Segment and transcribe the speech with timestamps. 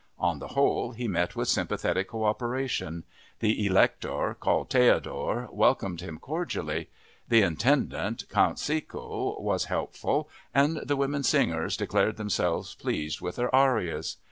[0.17, 3.03] On the whole he met with sympathetic cooperation.
[3.39, 6.89] The Elector, Carl Theodor, welcomed him cordially.
[7.29, 13.53] The Intendant, Count Seeau, was helpful, and the women singers declared themselves pleased with their
[13.53, 14.17] arias.